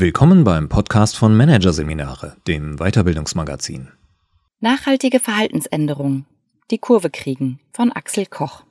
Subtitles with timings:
[0.00, 3.88] Willkommen beim Podcast von Managerseminare, dem Weiterbildungsmagazin.
[4.60, 6.24] Nachhaltige Verhaltensänderung.
[6.70, 8.62] Die Kurve kriegen von Axel Koch.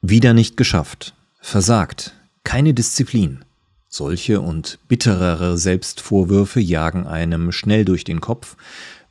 [0.00, 1.16] Wieder nicht geschafft.
[1.40, 2.14] Versagt.
[2.44, 3.44] Keine Disziplin.
[3.88, 8.56] Solche und bitterere Selbstvorwürfe jagen einem schnell durch den Kopf,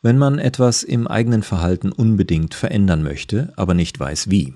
[0.02, 4.54] wenn man etwas im eigenen Verhalten unbedingt verändern möchte, aber nicht weiß wie.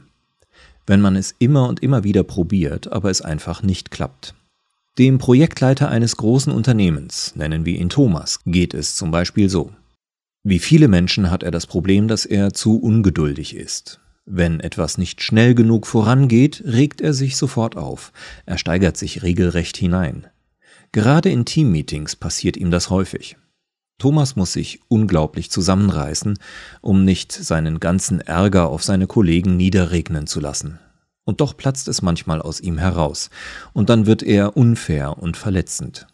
[0.86, 4.36] Wenn man es immer und immer wieder probiert, aber es einfach nicht klappt.
[4.98, 9.72] Dem Projektleiter eines großen Unternehmens, nennen wir ihn Thomas, geht es zum Beispiel so.
[10.44, 14.00] Wie viele Menschen hat er das Problem, dass er zu ungeduldig ist.
[14.26, 18.12] Wenn etwas nicht schnell genug vorangeht, regt er sich sofort auf,
[18.48, 20.26] er steigert sich regelrecht hinein.
[20.92, 23.38] Gerade in Teammeetings passiert ihm das häufig.
[24.00, 26.40] Thomas muss sich unglaublich zusammenreißen,
[26.82, 30.80] um nicht seinen ganzen Ärger auf seine Kollegen niederregnen zu lassen
[31.28, 33.30] und doch platzt es manchmal aus ihm heraus,
[33.74, 36.08] und dann wird er unfair und verletzend.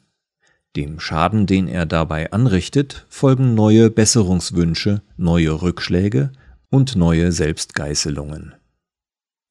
[0.76, 6.32] Dem Schaden, den er dabei anrichtet, folgen neue Besserungswünsche, neue Rückschläge
[6.72, 8.56] und neue Selbstgeißelungen.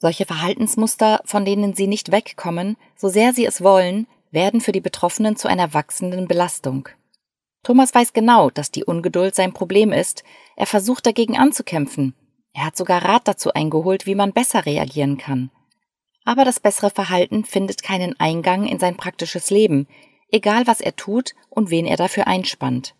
[0.00, 4.81] Solche Verhaltensmuster, von denen sie nicht wegkommen, so sehr sie es wollen, werden für die
[4.81, 6.89] Betroffenen zu einer wachsenden Belastung.
[7.62, 10.25] Thomas weiß genau, dass die Ungeduld sein Problem ist,
[10.56, 12.15] er versucht dagegen anzukämpfen,
[12.53, 15.50] er hat sogar Rat dazu eingeholt, wie man besser reagieren kann.
[16.25, 19.89] Aber das bessere Verhalten findet keinen Eingang in sein praktisches Leben,
[20.31, 22.94] egal was er tut und wen er dafür einspannt.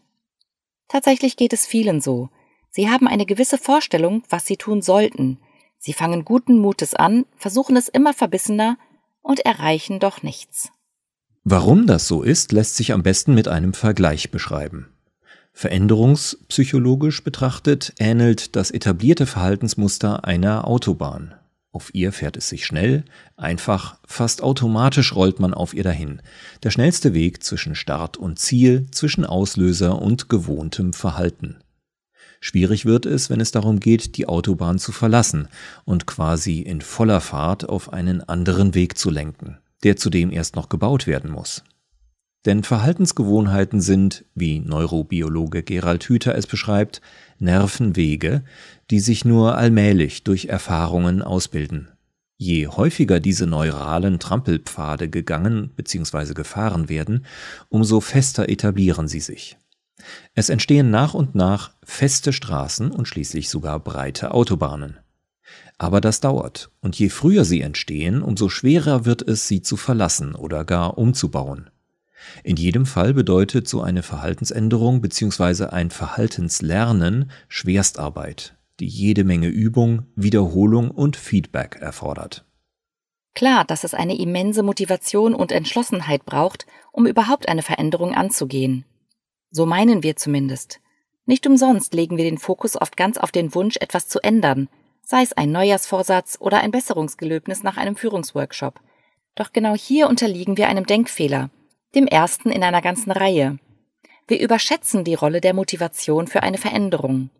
[0.89, 2.28] Tatsächlich geht es vielen so.
[2.70, 5.39] Sie haben eine gewisse Vorstellung, was sie tun sollten.
[5.78, 8.78] Sie fangen guten Mutes an, versuchen es immer verbissener
[9.20, 10.70] und erreichen doch nichts.
[11.44, 14.92] Warum das so ist, lässt sich am besten mit einem Vergleich beschreiben.
[15.53, 21.34] Veränderungspsychologisch betrachtet ähnelt das etablierte Verhaltensmuster einer Autobahn.
[21.72, 23.05] Auf ihr fährt es sich schnell,
[23.36, 26.20] einfach, fast automatisch rollt man auf ihr dahin.
[26.62, 31.56] Der schnellste Weg zwischen Start und Ziel, zwischen Auslöser und gewohntem Verhalten.
[32.41, 35.48] Schwierig wird es, wenn es darum geht, die Autobahn zu verlassen
[35.84, 40.69] und quasi in voller Fahrt auf einen anderen Weg zu lenken, der zudem erst noch
[40.69, 41.62] gebaut werden muss.
[42.44, 47.00] Denn Verhaltensgewohnheiten sind, wie Neurobiologe Gerald Hüther es beschreibt,
[47.38, 48.42] Nervenwege,
[48.91, 51.88] die sich nur allmählich durch Erfahrungen ausbilden.
[52.36, 56.34] Je häufiger diese neuralen Trampelpfade gegangen bzw.
[56.34, 57.25] gefahren werden,
[57.69, 59.56] umso fester etablieren sie sich.
[60.34, 64.98] Es entstehen nach und nach feste Straßen und schließlich sogar breite Autobahnen.
[65.78, 70.34] Aber das dauert, und je früher sie entstehen, umso schwerer wird es, sie zu verlassen
[70.34, 71.70] oder gar umzubauen.
[72.44, 75.66] In jedem Fall bedeutet so eine Verhaltensänderung bzw.
[75.66, 82.44] ein Verhaltenslernen Schwerstarbeit, die jede Menge Übung, Wiederholung und Feedback erfordert.
[83.34, 88.84] Klar, dass es eine immense Motivation und Entschlossenheit braucht, um überhaupt eine Veränderung anzugehen.
[89.50, 90.81] So meinen wir zumindest.
[91.25, 94.69] Nicht umsonst legen wir den Fokus oft ganz auf den Wunsch, etwas zu ändern,
[95.03, 98.81] sei es ein Neujahrsvorsatz oder ein Besserungsgelöbnis nach einem Führungsworkshop.
[99.34, 101.50] Doch genau hier unterliegen wir einem Denkfehler,
[101.94, 103.58] dem ersten in einer ganzen Reihe.
[104.26, 107.30] Wir überschätzen die Rolle der Motivation für eine Veränderung.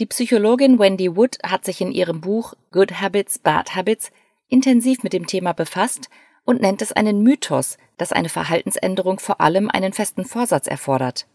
[0.00, 4.10] Die Psychologin Wendy Wood hat sich in ihrem Buch Good Habits, Bad Habits
[4.48, 6.10] intensiv mit dem Thema befasst
[6.44, 11.26] und nennt es einen Mythos, dass eine Verhaltensänderung vor allem einen festen Vorsatz erfordert.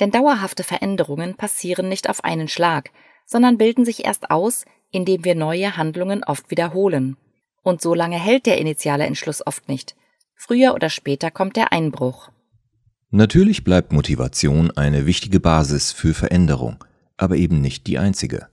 [0.00, 2.90] Denn dauerhafte Veränderungen passieren nicht auf einen Schlag,
[3.26, 7.16] sondern bilden sich erst aus, indem wir neue Handlungen oft wiederholen.
[7.62, 9.96] Und so lange hält der initiale Entschluss oft nicht.
[10.44, 12.28] Früher oder später kommt der Einbruch.
[13.12, 16.84] Natürlich bleibt Motivation eine wichtige Basis für Veränderung,
[17.16, 18.48] aber eben nicht die einzige.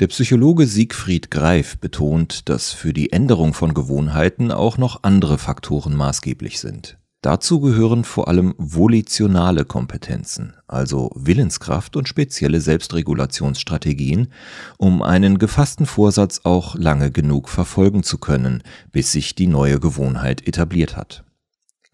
[0.00, 5.94] Der Psychologe Siegfried Greif betont, dass für die Änderung von Gewohnheiten auch noch andere Faktoren
[5.94, 6.96] maßgeblich sind.
[7.22, 14.32] Dazu gehören vor allem volitionale Kompetenzen, also Willenskraft und spezielle Selbstregulationsstrategien,
[14.78, 20.48] um einen gefassten Vorsatz auch lange genug verfolgen zu können, bis sich die neue Gewohnheit
[20.48, 21.24] etabliert hat.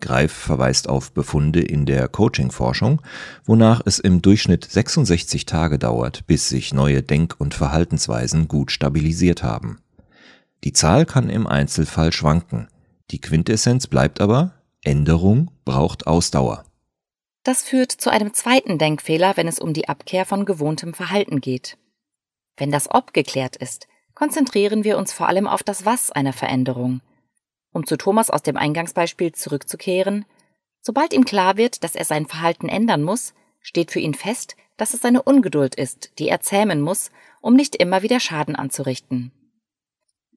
[0.01, 3.03] Greif verweist auf Befunde in der Coaching-Forschung,
[3.45, 9.43] wonach es im Durchschnitt 66 Tage dauert, bis sich neue Denk- und Verhaltensweisen gut stabilisiert
[9.43, 9.79] haben.
[10.63, 12.69] Die Zahl kann im Einzelfall schwanken.
[13.11, 14.56] Die Quintessenz bleibt aber,
[14.87, 16.65] Änderung braucht Ausdauer.
[17.43, 21.77] Das führt zu einem zweiten Denkfehler, wenn es um die Abkehr von gewohntem Verhalten geht.
[22.57, 27.01] Wenn das Ob geklärt ist, konzentrieren wir uns vor allem auf das Was einer Veränderung.
[27.73, 30.25] Um zu Thomas aus dem Eingangsbeispiel zurückzukehren,
[30.81, 34.95] sobald ihm klar wird, dass er sein Verhalten ändern muss, steht für ihn fest, dass
[34.95, 37.11] es seine Ungeduld ist, die er zähmen muss,
[37.41, 39.33] um nicht immer wieder Schaden anzurichten.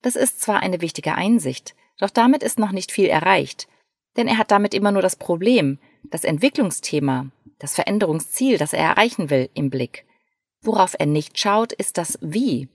[0.01, 3.67] Das ist zwar eine wichtige Einsicht, doch damit ist noch nicht viel erreicht,
[4.19, 7.27] denn er hat damit immer nur das Problem, das Entwicklungsthema,
[7.57, 10.05] das Veränderungsziel, das er erreichen will, im Blick.
[10.61, 12.67] Worauf er nicht schaut, ist das Wie.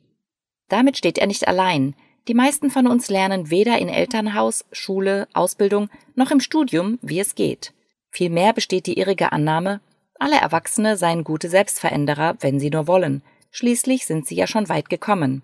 [0.68, 1.94] Damit steht er nicht allein.
[2.28, 7.34] Die meisten von uns lernen weder in Elternhaus, Schule, Ausbildung noch im Studium, wie es
[7.34, 7.74] geht.
[8.10, 9.80] Vielmehr besteht die irrige Annahme,
[10.18, 13.22] alle Erwachsene seien gute Selbstveränderer, wenn sie nur wollen.
[13.50, 15.42] Schließlich sind sie ja schon weit gekommen.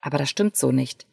[0.00, 1.06] Aber das stimmt so nicht.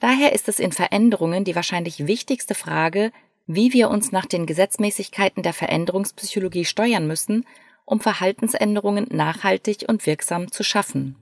[0.00, 3.12] Daher ist es in Veränderungen die wahrscheinlich wichtigste Frage,
[3.46, 7.44] wie wir uns nach den Gesetzmäßigkeiten der Veränderungspsychologie steuern müssen,
[7.84, 11.16] um Verhaltensänderungen nachhaltig und wirksam zu schaffen.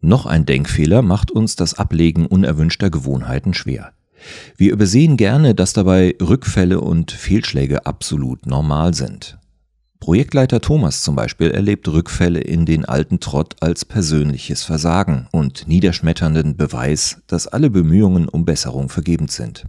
[0.00, 3.92] Noch ein Denkfehler macht uns das Ablegen unerwünschter Gewohnheiten schwer.
[4.56, 9.38] Wir übersehen gerne, dass dabei Rückfälle und Fehlschläge absolut normal sind.
[9.98, 16.56] Projektleiter Thomas zum Beispiel erlebt Rückfälle in den alten Trott als persönliches Versagen und niederschmetternden
[16.56, 19.66] Beweis, dass alle Bemühungen um Besserung vergebens sind.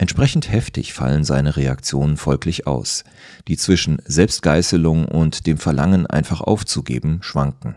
[0.00, 3.04] Entsprechend heftig fallen seine Reaktionen folglich aus,
[3.48, 7.76] die zwischen Selbstgeißelung und dem Verlangen einfach aufzugeben schwanken.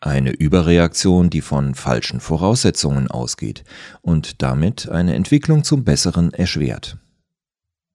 [0.00, 3.62] Eine Überreaktion, die von falschen Voraussetzungen ausgeht
[4.02, 6.96] und damit eine Entwicklung zum Besseren erschwert.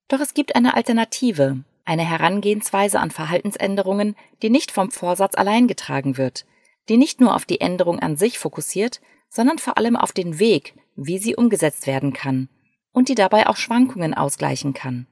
[0.08, 6.16] Doch es gibt eine Alternative, eine Herangehensweise an Verhaltensänderungen, die nicht vom Vorsatz allein getragen
[6.16, 6.46] wird,
[6.88, 10.76] die nicht nur auf die Änderung an sich fokussiert, sondern vor allem auf den Weg,
[10.96, 12.48] wie sie umgesetzt werden kann
[12.96, 15.06] und die dabei auch Schwankungen ausgleichen kann.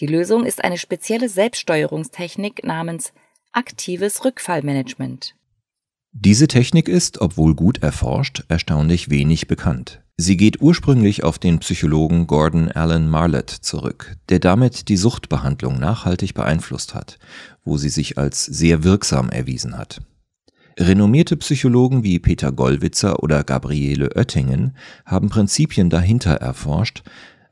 [0.00, 3.12] Die Lösung ist eine spezielle Selbststeuerungstechnik namens
[3.52, 5.34] aktives Rückfallmanagement.
[6.12, 10.02] Diese Technik ist, obwohl gut erforscht, erstaunlich wenig bekannt.
[10.16, 16.34] Sie geht ursprünglich auf den Psychologen Gordon Allen Marlett zurück, der damit die Suchtbehandlung nachhaltig
[16.34, 17.18] beeinflusst hat,
[17.64, 20.00] wo sie sich als sehr wirksam erwiesen hat.
[20.78, 24.76] Renommierte Psychologen wie Peter Gollwitzer oder Gabriele Oettingen
[25.06, 27.02] haben Prinzipien dahinter erforscht,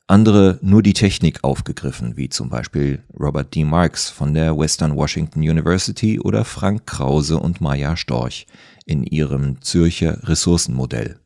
[0.06, 3.64] andere nur die Technik aufgegriffen, wie zum Beispiel Robert D.
[3.64, 8.46] Marks von der Western Washington University oder Frank Krause und Maya Storch
[8.84, 11.18] in ihrem Zürcher Ressourcenmodell.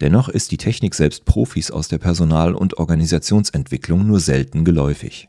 [0.00, 5.28] Dennoch ist die Technik selbst Profis aus der Personal- und Organisationsentwicklung nur selten geläufig.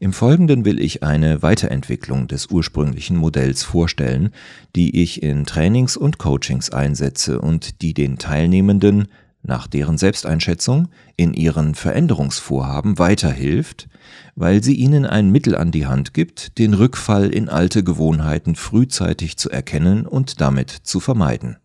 [0.00, 4.30] Im Folgenden will ich eine Weiterentwicklung des ursprünglichen Modells vorstellen,
[4.76, 9.08] die ich in Trainings und Coachings einsetze und die den Teilnehmenden
[9.42, 13.88] nach deren Selbsteinschätzung in ihren Veränderungsvorhaben weiterhilft,
[14.34, 19.36] weil sie ihnen ein Mittel an die Hand gibt, den Rückfall in alte Gewohnheiten frühzeitig
[19.36, 21.56] zu erkennen und damit zu vermeiden.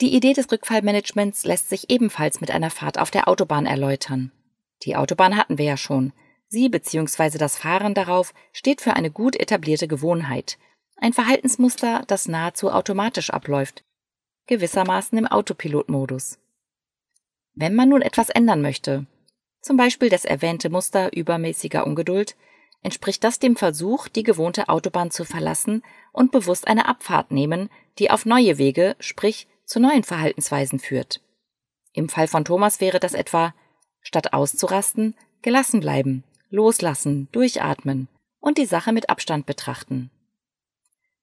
[0.00, 4.32] Die Idee des Rückfallmanagements lässt sich ebenfalls mit einer Fahrt auf der Autobahn erläutern.
[4.84, 6.12] Die Autobahn hatten wir ja schon.
[6.52, 7.38] Sie bzw.
[7.38, 10.58] das Fahren darauf steht für eine gut etablierte Gewohnheit,
[10.96, 13.84] ein Verhaltensmuster, das nahezu automatisch abläuft,
[14.46, 16.38] gewissermaßen im Autopilotmodus.
[17.54, 19.06] Wenn man nun etwas ändern möchte,
[19.62, 22.36] zum Beispiel das erwähnte Muster übermäßiger Ungeduld,
[22.82, 28.10] entspricht das dem Versuch, die gewohnte Autobahn zu verlassen und bewusst eine Abfahrt nehmen, die
[28.10, 31.20] auf neue Wege, sprich zu neuen Verhaltensweisen führt.
[31.92, 33.54] Im Fall von Thomas wäre das etwa,
[34.00, 38.08] statt auszurasten, gelassen bleiben, loslassen, durchatmen
[38.40, 40.10] und die Sache mit Abstand betrachten.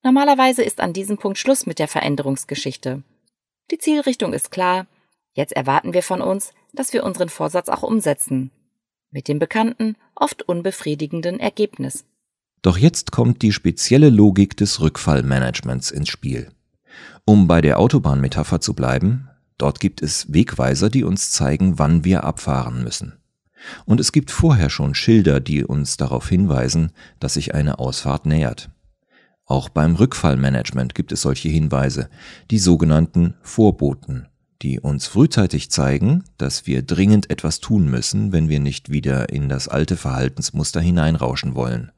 [0.03, 3.03] Normalerweise ist an diesem Punkt Schluss mit der Veränderungsgeschichte.
[3.71, 4.87] Die Zielrichtung ist klar,
[5.33, 8.51] jetzt erwarten wir von uns, dass wir unseren Vorsatz auch umsetzen.
[9.11, 12.05] Mit dem bekannten, oft unbefriedigenden Ergebnis.
[12.61, 16.51] Doch jetzt kommt die spezielle Logik des Rückfallmanagements ins Spiel.
[17.25, 22.23] Um bei der Autobahnmetapher zu bleiben, dort gibt es Wegweiser, die uns zeigen, wann wir
[22.23, 23.19] abfahren müssen.
[23.85, 28.69] Und es gibt vorher schon Schilder, die uns darauf hinweisen, dass sich eine Ausfahrt nähert.
[29.45, 32.09] Auch beim Rückfallmanagement gibt es solche Hinweise,
[32.51, 34.27] die sogenannten Vorboten,
[34.61, 39.47] die uns frühzeitig zeigen, dass wir dringend etwas tun müssen, wenn wir nicht wieder in
[39.47, 41.91] das alte Verhaltensmuster hineinrauschen wollen.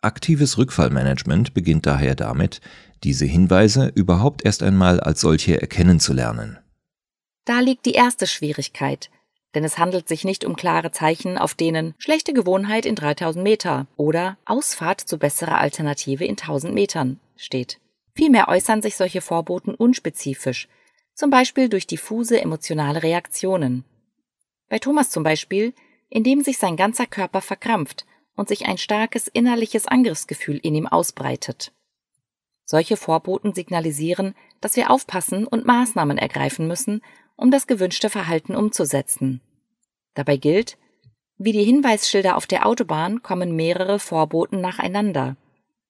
[0.00, 2.60] Aktives Rückfallmanagement beginnt daher damit,
[3.04, 6.58] diese Hinweise überhaupt erst einmal als solche erkennen zu lernen.
[7.44, 9.10] Da liegt die erste Schwierigkeit,
[9.56, 13.86] denn es handelt sich nicht um klare Zeichen, auf denen schlechte Gewohnheit in 3000 Meter
[13.96, 17.80] oder Ausfahrt zu besserer Alternative in 1000 Metern steht.
[18.14, 20.68] Vielmehr äußern sich solche Vorboten unspezifisch,
[21.14, 23.84] zum Beispiel durch diffuse emotionale Reaktionen.
[24.68, 25.72] Bei Thomas zum Beispiel,
[26.10, 31.72] indem sich sein ganzer Körper verkrampft und sich ein starkes innerliches Angriffsgefühl in ihm ausbreitet.
[32.66, 37.00] Solche Vorboten signalisieren, dass wir aufpassen und Maßnahmen ergreifen müssen,
[37.36, 39.40] um das gewünschte Verhalten umzusetzen.
[40.16, 40.78] Dabei gilt,
[41.38, 45.36] wie die Hinweisschilder auf der Autobahn kommen mehrere Vorboten nacheinander.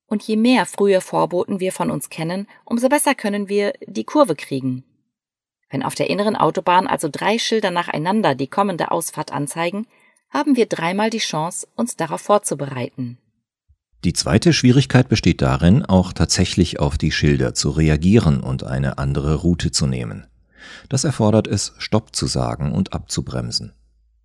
[0.07, 4.35] Und je mehr frühe Vorboten wir von uns kennen, umso besser können wir die Kurve
[4.35, 4.85] kriegen.
[5.71, 9.87] Wenn auf der inneren Autobahn also drei Schilder nacheinander die kommende Ausfahrt anzeigen,
[10.31, 13.19] haben wir dreimal die Chance, uns darauf vorzubereiten.
[14.05, 19.37] Die zweite Schwierigkeit besteht darin, auch tatsächlich auf die Schilder zu reagieren und eine andere
[19.37, 20.27] Route zu nehmen.
[20.89, 23.73] Das erfordert es, Stopp zu sagen und abzubremsen.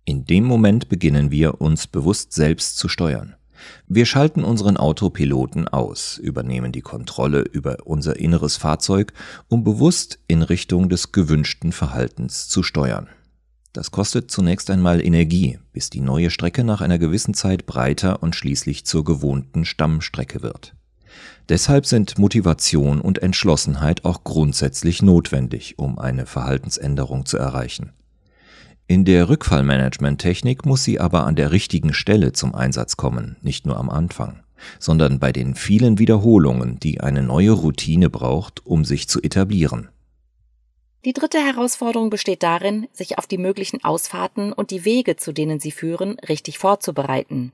[0.04, 3.36] In dem Moment beginnen wir, uns bewusst selbst zu steuern.
[3.86, 9.12] Wir schalten unseren Autopiloten aus, übernehmen die Kontrolle über unser inneres Fahrzeug,
[9.48, 13.08] um bewusst in Richtung des gewünschten Verhaltens zu steuern.
[13.72, 18.36] Das kostet zunächst einmal Energie, bis die neue Strecke nach einer gewissen Zeit breiter und
[18.36, 20.74] schließlich zur gewohnten Stammstrecke wird.
[21.48, 27.92] Deshalb sind Motivation und Entschlossenheit auch grundsätzlich notwendig, um eine Verhaltensänderung zu erreichen.
[28.92, 33.78] In der Rückfallmanagement-Technik muss sie aber an der richtigen Stelle zum Einsatz kommen, nicht nur
[33.78, 34.42] am Anfang,
[34.78, 39.88] sondern bei den vielen Wiederholungen, die eine neue Routine braucht, um sich zu etablieren.
[41.06, 45.58] Die dritte Herausforderung besteht darin, sich auf die möglichen Ausfahrten und die Wege, zu denen
[45.58, 47.52] sie führen, richtig vorzubereiten.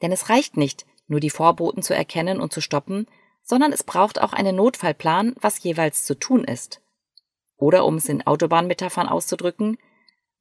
[0.00, 3.06] Denn es reicht nicht, nur die Vorboten zu erkennen und zu stoppen,
[3.42, 6.80] sondern es braucht auch einen Notfallplan, was jeweils zu tun ist.
[7.58, 9.76] Oder um es in Autobahnmetaphern auszudrücken,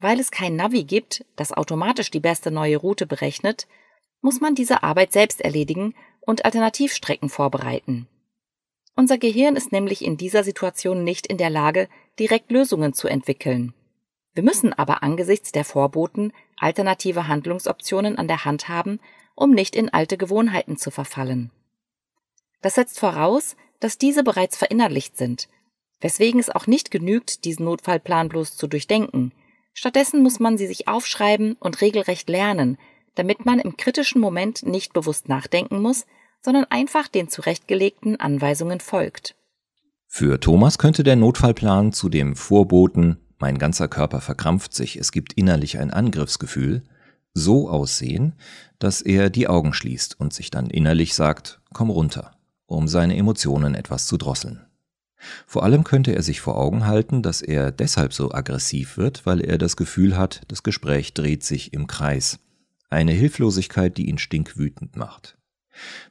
[0.02, 3.68] weil es kein Navi gibt, das automatisch die beste neue Route berechnet,
[4.22, 8.08] muss man diese Arbeit selbst erledigen und Alternativstrecken vorbereiten.
[8.96, 11.88] Unser Gehirn ist nämlich in dieser Situation nicht in der Lage,
[12.20, 13.74] direkt Lösungen zu entwickeln.
[14.34, 19.00] Wir müssen aber angesichts der Vorboten alternative Handlungsoptionen an der Hand haben,
[19.36, 21.52] um nicht in alte Gewohnheiten zu verfallen.
[22.62, 25.50] Das setzt voraus, dass diese bereits verinnerlicht sind,
[26.00, 29.32] weswegen es auch nicht genügt, diesen Notfallplan bloß zu durchdenken.
[29.74, 32.78] Stattdessen muss man sie sich aufschreiben und regelrecht lernen,
[33.16, 36.06] damit man im kritischen Moment nicht bewusst nachdenken muss,
[36.42, 39.36] sondern einfach den zurechtgelegten Anweisungen folgt.
[40.08, 45.34] Für Thomas könnte der Notfallplan zu dem Vorboten mein ganzer Körper verkrampft sich, es gibt
[45.34, 46.84] innerlich ein Angriffsgefühl,
[47.34, 48.34] so aussehen,
[48.78, 52.36] dass er die Augen schließt und sich dann innerlich sagt, komm runter,
[52.68, 54.68] um seine Emotionen etwas zu drosseln.
[55.46, 59.42] Vor allem könnte er sich vor Augen halten, dass er deshalb so aggressiv wird, weil
[59.42, 62.40] er das Gefühl hat, das Gespräch dreht sich im Kreis.
[62.90, 65.38] Eine Hilflosigkeit, die ihn stinkwütend macht.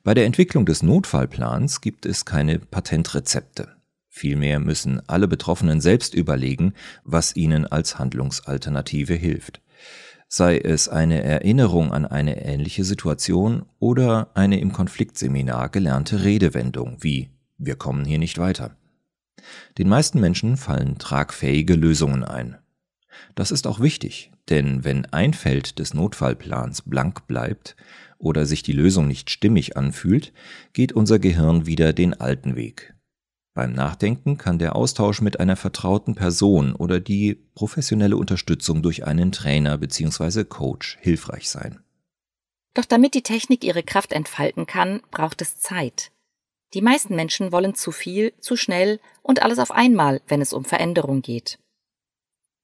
[0.02, 3.68] Bei der Entwicklung des Notfallplans gibt es keine Patentrezepte.
[4.08, 6.74] Vielmehr müssen alle Betroffenen selbst überlegen,
[7.04, 9.60] was ihnen als Handlungsalternative hilft.
[10.28, 17.30] Sei es eine Erinnerung an eine ähnliche Situation oder eine im Konfliktseminar gelernte Redewendung wie
[17.58, 18.76] Wir kommen hier nicht weiter.
[19.78, 22.58] Den meisten Menschen fallen tragfähige Lösungen ein.
[23.34, 27.76] Das ist auch wichtig, denn wenn ein Feld des Notfallplans blank bleibt
[28.18, 30.32] oder sich die Lösung nicht stimmig anfühlt,
[30.72, 32.94] geht unser Gehirn wieder den alten Weg.
[33.52, 39.32] Beim Nachdenken kann der Austausch mit einer vertrauten Person oder die professionelle Unterstützung durch einen
[39.32, 40.44] Trainer bzw.
[40.44, 41.80] Coach hilfreich sein.
[42.74, 46.12] Doch damit die Technik ihre Kraft entfalten kann, braucht es Zeit.
[46.74, 50.64] Die meisten Menschen wollen zu viel, zu schnell und alles auf einmal, wenn es um
[50.64, 51.58] Veränderung geht.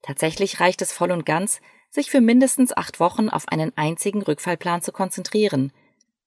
[0.02, 1.60] Tatsächlich reicht es voll und ganz,
[1.90, 5.72] sich für mindestens acht Wochen auf einen einzigen Rückfallplan zu konzentrieren,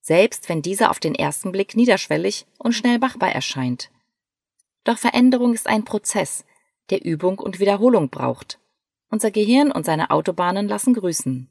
[0.02, 3.90] selbst wenn dieser auf den ersten Blick niederschwellig und schnell machbar erscheint.
[4.84, 6.46] Doch Veränderung ist ein Prozess,
[6.90, 8.60] der Übung und Wiederholung braucht.
[9.10, 11.50] Unser Gehirn und seine Autobahnen lassen grüßen.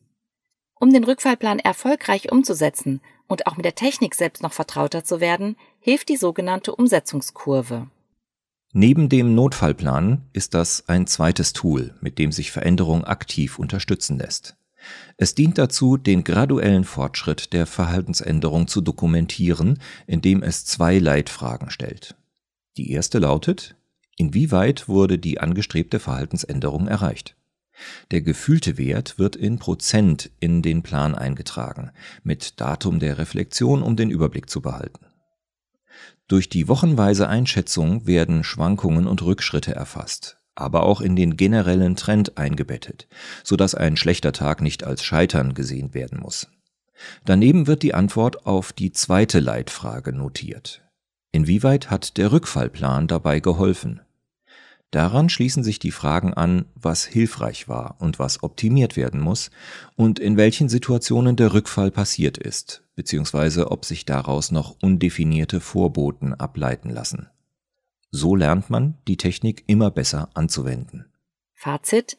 [0.75, 5.57] Um den Rückfallplan erfolgreich umzusetzen und auch mit der Technik selbst noch vertrauter zu werden,
[5.79, 7.87] hilft die sogenannte Umsetzungskurve.
[8.73, 14.57] Neben dem Notfallplan ist das ein zweites Tool, mit dem sich Veränderung aktiv unterstützen lässt.
[15.17, 22.15] Es dient dazu, den graduellen Fortschritt der Verhaltensänderung zu dokumentieren, indem es zwei Leitfragen stellt.
[22.77, 23.75] Die erste lautet,
[24.17, 27.38] inwieweit wurde die angestrebte Verhaltensänderung erreicht?
[28.11, 31.91] Der gefühlte Wert wird in Prozent in den Plan eingetragen,
[32.23, 35.07] mit Datum der Reflexion, um den Überblick zu behalten.
[36.27, 42.37] Durch die wochenweise Einschätzung werden Schwankungen und Rückschritte erfasst, aber auch in den generellen Trend
[42.37, 43.09] eingebettet,
[43.45, 46.49] so dass ein schlechter Tag nicht als Scheitern gesehen werden muss.
[47.25, 50.83] Daneben wird die Antwort auf die zweite Leitfrage notiert.
[51.31, 54.01] Inwieweit hat der Rückfallplan dabei geholfen?
[54.91, 59.51] Daran schließen sich die Fragen an, was hilfreich war und was optimiert werden muss
[59.97, 66.33] und in welchen Situationen der Rückfall passiert ist, beziehungsweise ob sich daraus noch undefinierte Vorboten
[66.33, 67.29] ableiten lassen.
[68.11, 71.13] So lernt man, die Technik immer besser anzuwenden.
[71.53, 72.17] Fazit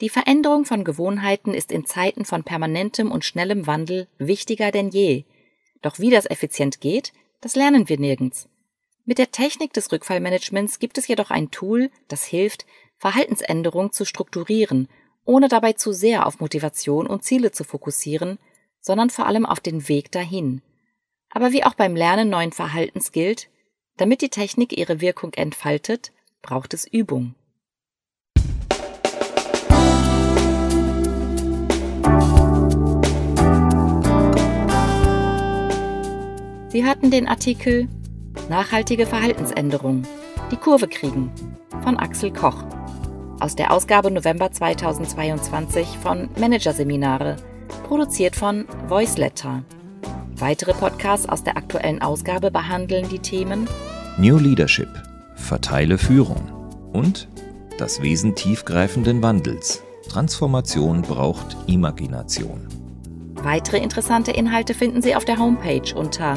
[0.00, 5.24] Die Veränderung von Gewohnheiten ist in Zeiten von permanentem und schnellem Wandel wichtiger denn je.
[5.82, 8.48] Doch wie das effizient geht, das lernen wir nirgends.
[9.04, 14.88] Mit der Technik des Rückfallmanagements gibt es jedoch ein Tool, das hilft, Verhaltensänderungen zu strukturieren
[15.24, 18.38] ohne dabei zu sehr auf Motivation und Ziele zu fokussieren,
[18.80, 20.60] sondern vor allem auf den Weg dahin.
[21.30, 23.48] Aber wie auch beim Lernen neuen Verhaltens gilt,
[23.96, 27.34] damit die Technik ihre Wirkung entfaltet, braucht es Übung.
[36.68, 37.88] Sie hatten den Artikel
[38.48, 40.02] Nachhaltige Verhaltensänderung.
[40.50, 41.32] Die Kurve kriegen
[41.82, 42.62] von Axel Koch
[43.40, 47.36] aus der Ausgabe November 2022 von Managerseminare,
[47.86, 49.62] produziert von Voiceletter.
[50.36, 53.66] Weitere Podcasts aus der aktuellen Ausgabe behandeln die Themen
[54.18, 54.88] New Leadership,
[55.36, 56.42] verteile Führung
[56.92, 57.28] und
[57.78, 59.82] das Wesen tiefgreifenden Wandels.
[60.08, 62.68] Transformation braucht Imagination.
[63.42, 66.36] Weitere interessante Inhalte finden Sie auf der Homepage unter